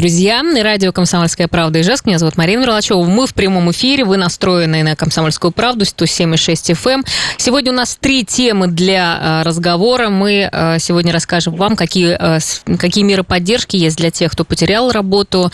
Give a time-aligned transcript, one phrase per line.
[0.00, 0.42] друзья.
[0.62, 2.06] Радио «Комсомольская правда» и Ижевск.
[2.06, 3.04] Меня зовут Марина Мерлачева.
[3.04, 4.06] Мы в прямом эфире.
[4.06, 6.90] Вы настроены на «Комсомольскую правду» 107,6 FM.
[6.90, 7.04] Эм.
[7.36, 10.08] Сегодня у нас три темы для а, разговора.
[10.08, 12.38] Мы а, сегодня расскажем вам, какие, а,
[12.78, 15.52] какие меры поддержки есть для тех, кто потерял работу.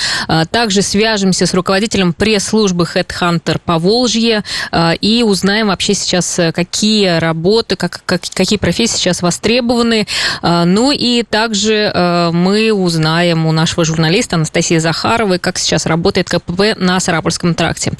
[0.53, 4.45] Также свяжемся с руководителем пресс-службы Headhunter по Волжье
[5.01, 10.07] и узнаем вообще сейчас, какие работы, как, как, какие профессии сейчас востребованы.
[10.43, 17.01] Ну и также мы узнаем у нашего журналиста Анастасии Захаровой, как сейчас работает КПП на
[17.01, 17.93] Сарапульском тракте.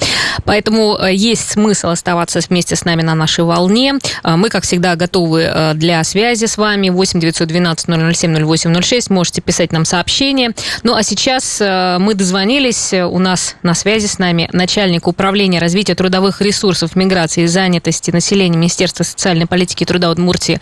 [0.45, 3.95] Поэтому э, есть смысл оставаться вместе с нами на нашей волне.
[4.23, 6.89] Э, мы, как всегда, готовы э, для связи с вами.
[6.89, 9.09] 8 912 007 0806.
[9.09, 10.53] Можете писать нам сообщения.
[10.83, 12.93] Ну, а сейчас мы дозвонились.
[12.93, 18.57] У нас на связи с нами начальник управления развития трудовых ресурсов, миграции и занятости населения
[18.57, 20.59] Министерства социальной политики и труда Удмуртии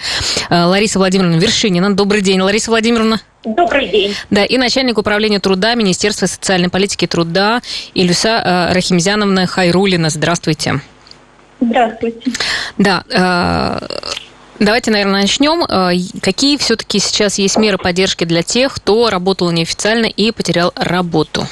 [0.49, 1.93] Лариса Владимировна Вершинина.
[1.93, 3.20] Добрый день, Лариса Владимировна.
[3.45, 4.16] Добрый день.
[4.31, 7.62] Да, и начальник управления труда Министерства социальной политики и труда
[7.94, 10.10] Илюса э, Рахимзяновна Хайрулина.
[10.10, 10.82] Здравствуйте.
[11.62, 12.32] Здравствуйте.
[12.77, 13.87] Да, э,
[14.57, 15.63] Давайте, наверное, начнем.
[15.63, 21.46] Э, какие все-таки сейчас есть меры поддержки для тех, кто работал неофициально и потерял работу?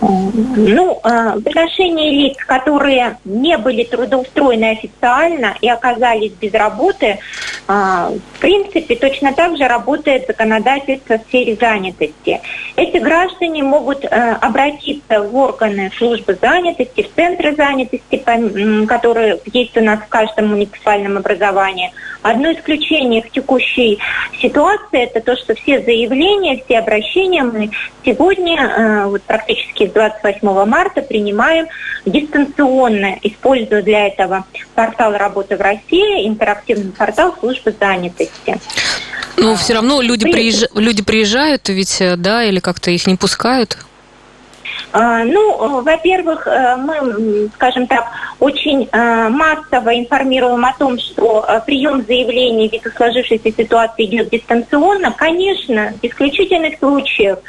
[0.00, 7.18] Ну, в отношении лиц, которые не были трудоустроены официально и оказались без работы,
[7.68, 12.40] в принципе, точно так же работает законодательство в сфере занятости.
[12.76, 18.22] Эти граждане могут э, обратиться в органы службы занятости, в центры занятости,
[18.86, 21.92] которые есть у нас в каждом муниципальном образовании.
[22.22, 23.98] Одно исключение в текущей
[24.40, 27.70] ситуации– это то, что все заявления, все обращения мы
[28.04, 31.66] сегодня, вот практически с 28 марта принимаем
[32.04, 34.44] дистанционно, используя для этого
[34.74, 38.58] портал «Работа в России», интерактивный портал службы занятости.
[39.36, 40.64] Но все равно люди, приезж...
[40.74, 43.76] люди приезжают ведь, э, да, или как-то их не пускают?
[44.92, 48.06] А, ну, во-первых, э, мы, скажем так,
[48.40, 54.30] очень э, массово информируем о том, что э, прием заявлений в виду сложившейся ситуации идет
[54.30, 55.12] дистанционно.
[55.12, 57.40] Конечно, в исключительных случаях,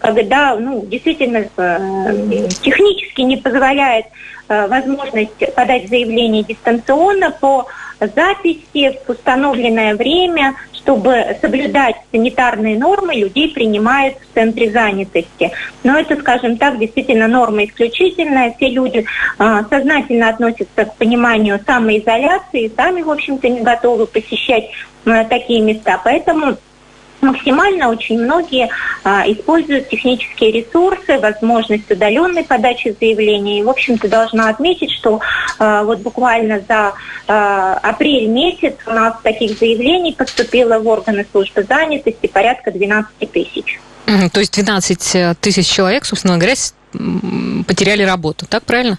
[0.00, 4.06] когда ну, действительно технически не позволяет
[4.48, 7.66] возможность подать заявление дистанционно по
[8.00, 15.50] записи в установленное время, чтобы соблюдать санитарные нормы, людей принимают в центре занятости.
[15.82, 18.54] Но это, скажем так, действительно норма исключительная.
[18.56, 19.04] Все люди
[19.38, 24.70] а, сознательно относятся к пониманию самоизоляции, сами, в общем-то, не готовы посещать
[25.04, 26.00] а, такие места.
[26.04, 26.56] Поэтому
[27.26, 28.68] максимально очень многие
[29.04, 33.60] а, используют технические ресурсы, возможность удаленной подачи заявлений.
[33.60, 35.20] И, в общем-то, должна отметить, что
[35.58, 36.94] а, вот буквально за
[37.28, 43.80] а, апрель месяц у нас таких заявлений поступило в органы службы занятости порядка 12 тысяч.
[44.32, 46.54] То есть 12 э, тысяч человек, собственно говоря,
[47.66, 48.98] потеряли работу, так правильно?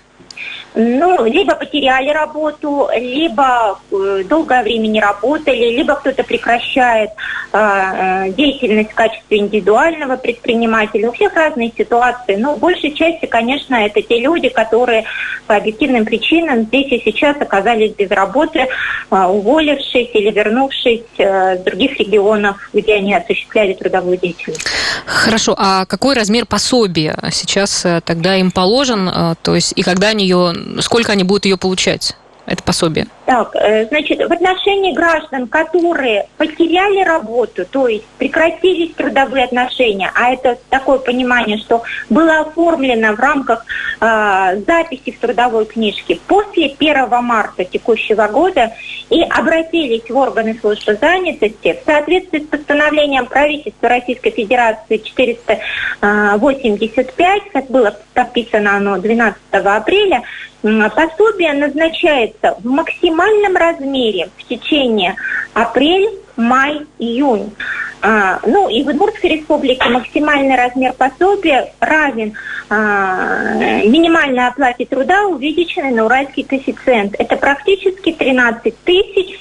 [0.78, 7.10] Ну, либо потеряли работу, либо э, долгое время не работали, либо кто-то прекращает
[7.52, 11.10] э, э, деятельность в качестве индивидуального предпринимателя.
[11.10, 12.36] У всех разные ситуации.
[12.36, 15.06] Но в большей части, конечно, это те люди, которые
[15.48, 21.60] по объективным причинам здесь и сейчас оказались без работы, э, уволившись или вернувшись э, с
[21.62, 24.68] других регионов, где они осуществляли трудовую деятельность.
[25.06, 25.56] Хорошо.
[25.58, 29.10] А какой размер пособия сейчас э, тогда им положен?
[29.10, 32.16] Э, то есть и когда они ее сколько они будут ее получать?
[32.48, 33.08] это пособие?
[33.26, 40.32] Так, э, значит, в отношении граждан, которые потеряли работу, то есть прекратились трудовые отношения, а
[40.32, 43.66] это такое понимание, что было оформлено в рамках
[44.00, 48.72] э, записи в трудовой книжке после 1 марта текущего года
[49.10, 57.70] и обратились в органы службы занятости в соответствии с постановлением правительства Российской Федерации 485, как
[57.70, 60.24] было подписано оно 12 апреля,
[60.62, 65.16] пособие назначается в максимальном размере в течение
[65.54, 67.54] апрель, май, июнь.
[68.02, 72.36] А, ну и в Удмуртской республике максимальный размер пособия равен
[72.70, 77.16] минимальной оплате труда, увеличенной на уральский коэффициент.
[77.18, 79.40] Это практически 13 тысяч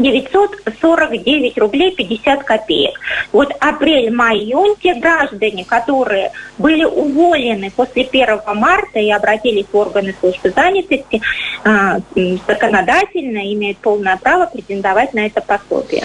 [0.00, 2.98] 949 рублей 50 копеек.
[3.32, 9.76] Вот апрель, май, июнь, те граждане, которые были уволены после 1 марта и обратились в
[9.76, 11.20] органы службы занятости,
[11.64, 11.98] а,
[12.46, 16.04] законодательно имеют полное право претендовать на это пособие.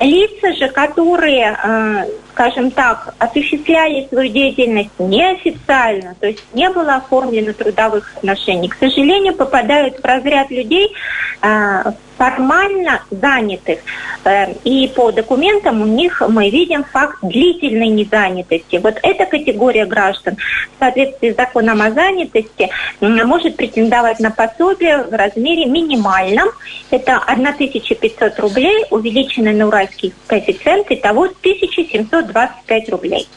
[0.00, 2.04] Лица же, которые а,
[2.36, 9.34] скажем так, осуществляли свою деятельность неофициально, то есть не было оформлено трудовых отношений, к сожалению,
[9.34, 10.94] попадают в разряд людей
[11.40, 13.78] э, формально занятых.
[14.24, 18.76] Э, и по документам у них мы видим факт длительной незанятости.
[18.76, 22.68] Вот эта категория граждан в соответствии с законом о занятости
[23.00, 26.48] может претендовать на пособие в размере минимальном.
[26.90, 33.28] Это 1500 рублей, увеличенный на уральский коэффициент, и того 1700 725 рублей.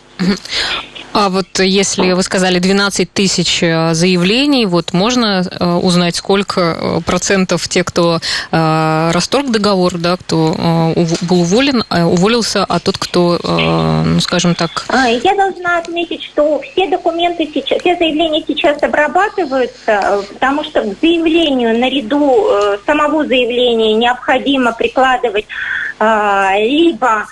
[1.19, 7.01] А вот если вы сказали 12 тысяч э, заявлений, вот можно э, узнать, сколько э,
[7.05, 8.19] процентов те, кто
[8.51, 14.85] расторг договор, да, кто был уволен, уволился, а тот, кто, ну, скажем так...
[14.87, 20.99] А, я должна отметить, что все документы сейчас, все заявления сейчас обрабатываются, потому что к
[21.01, 22.47] заявлению, наряду
[22.85, 25.45] самого заявления необходимо прикладывать
[25.99, 27.25] либо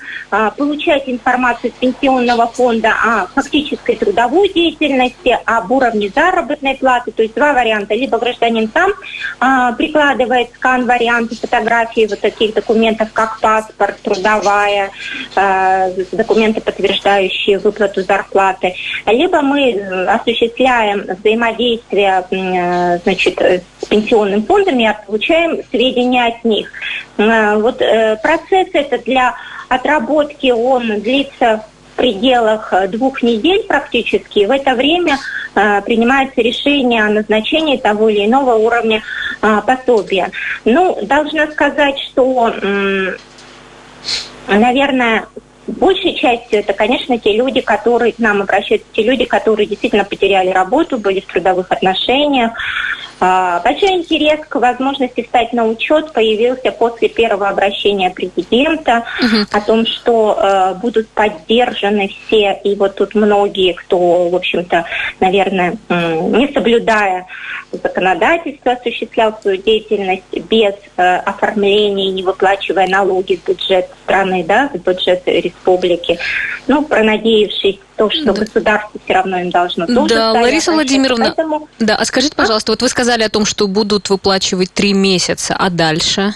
[0.58, 3.28] получать информацию с пенсионного фонда о
[3.78, 7.12] фактической трудовой деятельности, об уровне заработной платы.
[7.12, 7.94] То есть два варианта.
[7.94, 8.92] Либо гражданин сам
[9.40, 14.92] а, прикладывает скан варианты фотографии вот таких документов, как паспорт, трудовая,
[15.36, 18.76] а, документы, подтверждающие выплату зарплаты.
[19.06, 26.72] Либо мы э, осуществляем взаимодействие э, значит, с пенсионным фондом и получаем сведения от них.
[27.18, 27.82] Э, вот
[28.22, 29.36] процесс это для
[29.70, 31.64] отработки, он длится
[31.98, 34.46] пределах э, двух недель практически.
[34.46, 35.18] В это время
[35.56, 39.04] э, принимается решение о назначении того или иного уровня
[39.42, 40.32] э, пособия.
[40.64, 42.54] Ну, должна сказать, что,
[44.48, 45.26] наверное,
[45.68, 50.50] большей частью это, конечно, те люди, которые к нам обращаются, те люди, которые действительно потеряли
[50.50, 52.54] работу, были в трудовых отношениях,
[53.20, 59.38] а, большой интерес к возможности встать на учет появился после первого обращения президента угу.
[59.52, 64.86] о том, что э, будут поддержаны все, и вот тут многие, кто, в общем-то,
[65.20, 67.26] наверное, не соблюдая
[67.72, 74.78] законодательство, осуществлял свою деятельность без э, оформления, не выплачивая налоги в бюджет страны, да, в
[74.78, 75.57] бюджет республики,
[76.68, 78.34] ну, пронадеявшись то, что да.
[78.34, 81.68] государство все равно им должно тоже Да, Лариса Владимировна, Поэтому...
[81.80, 82.74] да, а скажите, пожалуйста, а?
[82.74, 86.34] вот вы сказали о том, что будут выплачивать три месяца, а дальше?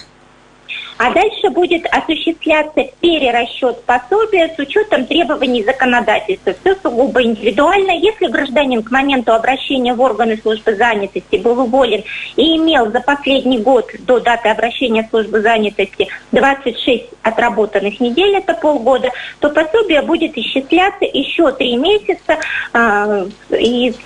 [1.04, 6.54] А дальше будет осуществляться перерасчет пособия с учетом требований законодательства.
[6.60, 7.90] Все сугубо индивидуально.
[7.90, 12.04] Если гражданин к моменту обращения в органы службы занятости был уволен
[12.36, 18.54] и имел за последний год до даты обращения в службу занятости 26 отработанных недель, это
[18.54, 19.10] полгода,
[19.40, 22.38] то пособие будет исчисляться еще три месяца
[22.74, 23.96] э, из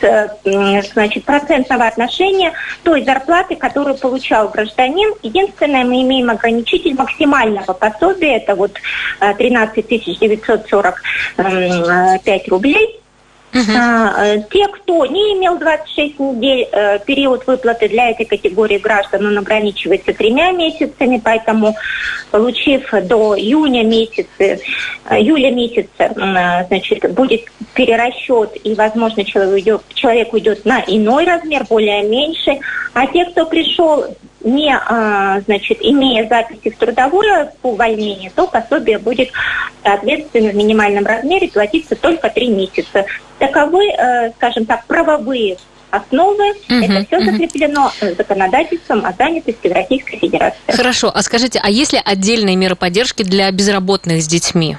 [0.94, 2.54] значит, процентного отношения
[2.84, 5.12] той зарплаты, которую получал гражданин.
[5.22, 8.72] Единственное, мы имеем ограничение получитель максимального пособия, это вот
[9.18, 10.94] 13 э, 945
[11.38, 11.52] эм,
[12.24, 13.00] э, рублей,
[13.52, 14.44] Uh-huh.
[14.50, 16.68] Те, кто не имел 26 недель,
[17.06, 21.74] период выплаты для этой категории граждан, он ограничивается тремя месяцами, поэтому,
[22.30, 24.58] получив до июня месяца,
[25.10, 26.12] июля месяца,
[26.68, 32.60] значит, будет перерасчет, и, возможно, человек уйдет, человек уйдет на иной размер, более меньший.
[32.92, 34.04] А те, кто пришел
[34.46, 39.30] не, а, значит, имея записи в трудовое увольнение, то пособие будет,
[39.82, 43.04] соответственно, в минимальном размере платиться только три месяца.
[43.38, 45.56] Таковы, э, скажем так, правовые
[45.90, 46.50] основы.
[46.50, 47.24] Угу, Это все угу.
[47.24, 50.58] закреплено законодательством о занятости в Российской Федерации.
[50.68, 51.10] Хорошо.
[51.12, 54.76] А скажите, а есть ли отдельные меры поддержки для безработных с детьми?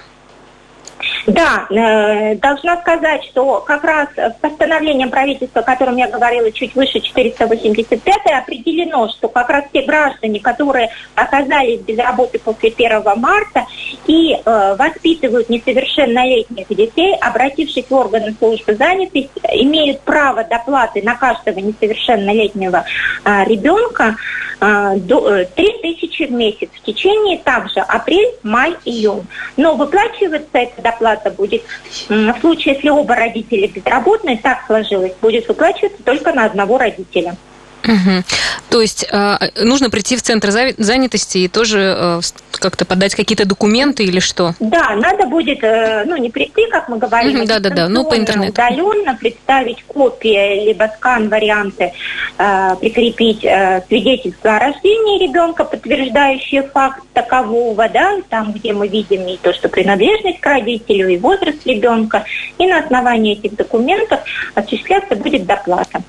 [1.27, 4.07] Да, э, должна сказать, что как раз
[4.39, 10.39] постановлением правительства, о котором я говорила чуть выше 485, определено, что как раз те граждане,
[10.39, 13.65] которые оказались без работы после 1 марта
[14.05, 21.59] и э, воспитывают несовершеннолетних детей, обратившись в органы службы занятости, имеют право доплаты на каждого
[21.59, 22.85] несовершеннолетнего
[23.25, 24.15] э, ребенка
[24.61, 29.27] э, до, 3 э, тысячи в месяц в течение также апрель, май, июнь.
[29.57, 31.63] Но выплачивается эта доплата будет
[32.09, 37.35] в случае, если оба родителя безработные, так сложилось, будет выплачиваться только на одного родителя.
[37.83, 38.23] Угу.
[38.69, 44.03] То есть э, нужно прийти в центр занятости и тоже э, как-то подать какие-то документы
[44.03, 44.53] или что?
[44.59, 48.17] Да, надо будет, э, ну не прийти, как мы говорим, да, да, да, ну по
[48.17, 48.51] интернету.
[48.51, 51.93] Удаленно представить копии либо скан варианты,
[52.37, 59.25] э, прикрепить э, свидетельство о рождении ребенка, подтверждающее факт такового, да, там, где мы видим
[59.27, 62.25] и то, что принадлежность к родителю, и возраст ребенка,
[62.57, 64.19] и на основании этих документов
[64.55, 66.01] осуществляться будет доплата.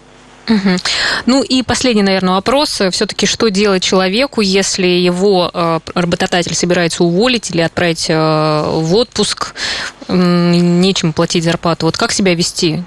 [0.49, 0.77] Угу.
[1.27, 2.81] Ну и последний, наверное, вопрос.
[2.91, 9.55] Все-таки что делать человеку, если его э, работодатель собирается уволить или отправить э, в отпуск,
[10.09, 11.87] нечем платить зарплату?
[11.87, 12.83] Вот как себя вести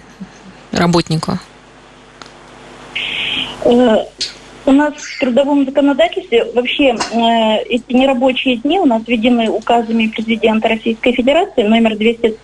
[0.72, 1.38] работнику?
[3.64, 3.98] Э,
[4.66, 10.68] у нас в трудовом законодательстве вообще э, эти нерабочие дни у нас введены указами президента
[10.68, 12.36] Российской Федерации номер 206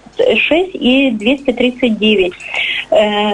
[0.73, 2.33] и 239.
[2.91, 3.31] Э,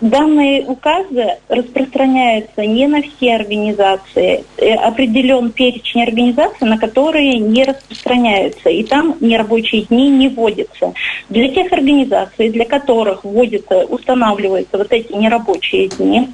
[0.00, 4.44] Данные указы распространяются не на все организации.
[4.56, 10.94] Э, определен перечень организаций, на которые не распространяются, и там нерабочие дни не вводятся.
[11.28, 16.28] Для тех организаций, для которых вводятся, устанавливаются вот эти нерабочие дни,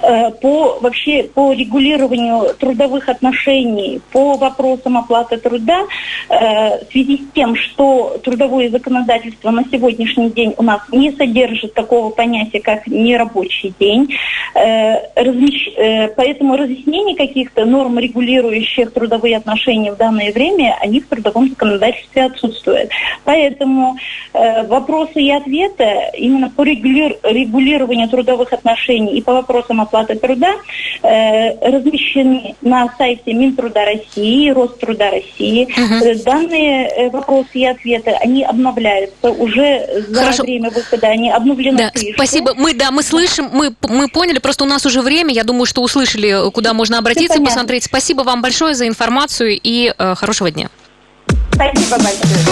[0.00, 5.82] по вообще по регулированию трудовых отношений, по вопросам оплаты труда,
[6.28, 11.74] э, в связи с тем, что трудовое законодательство на сегодняшний день у нас не содержит
[11.74, 14.14] такого понятия, как нерабочий день,
[14.54, 15.68] э, размещ...
[16.16, 22.90] поэтому разъяснений каких-то норм, регулирующих трудовые отношения в данное время, они в трудовом законодательстве отсутствуют.
[23.24, 23.96] Поэтому
[24.32, 30.54] вопросы и ответы именно по регулированию трудовых отношений и по вопросам оплаты труда
[31.02, 35.64] э, размещены на сайте Минтруда России, Роструда России.
[35.64, 36.24] Угу.
[36.24, 40.42] Данные э, вопросы и ответы, они обновляются уже за Хорошо.
[40.42, 41.78] время выхода, они обновлены.
[41.78, 42.54] Да, спасибо.
[42.56, 45.82] Мы, да, мы слышим, мы, мы поняли, просто у нас уже время, я думаю, что
[45.82, 47.84] услышали, куда можно обратиться посмотреть.
[47.84, 50.68] Спасибо вам большое за информацию и э, хорошего дня.
[51.52, 52.44] Спасибо большое.